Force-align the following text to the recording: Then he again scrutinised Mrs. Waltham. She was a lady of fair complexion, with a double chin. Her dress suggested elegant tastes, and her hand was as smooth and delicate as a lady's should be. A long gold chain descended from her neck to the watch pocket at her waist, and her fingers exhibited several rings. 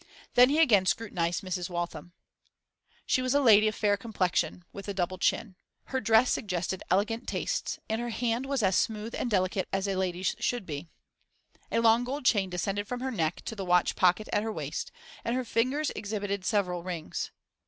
Then 0.33 0.49
he 0.49 0.57
again 0.57 0.87
scrutinised 0.87 1.43
Mrs. 1.43 1.69
Waltham. 1.69 2.13
She 3.05 3.21
was 3.21 3.35
a 3.35 3.39
lady 3.39 3.67
of 3.67 3.75
fair 3.75 3.97
complexion, 3.97 4.65
with 4.73 4.87
a 4.87 4.95
double 4.95 5.19
chin. 5.19 5.55
Her 5.83 6.01
dress 6.01 6.31
suggested 6.31 6.81
elegant 6.89 7.27
tastes, 7.27 7.77
and 7.87 8.01
her 8.01 8.09
hand 8.09 8.47
was 8.47 8.63
as 8.63 8.75
smooth 8.75 9.13
and 9.13 9.29
delicate 9.29 9.67
as 9.71 9.87
a 9.87 9.93
lady's 9.95 10.35
should 10.39 10.65
be. 10.65 10.87
A 11.71 11.81
long 11.81 12.03
gold 12.03 12.25
chain 12.25 12.49
descended 12.49 12.87
from 12.87 13.01
her 13.01 13.11
neck 13.11 13.43
to 13.45 13.55
the 13.55 13.63
watch 13.63 13.95
pocket 13.95 14.27
at 14.33 14.41
her 14.41 14.51
waist, 14.51 14.91
and 15.23 15.35
her 15.35 15.45
fingers 15.45 15.91
exhibited 15.95 16.45
several 16.45 16.81
rings. 16.81 17.29